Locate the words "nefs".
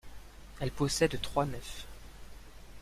1.45-1.85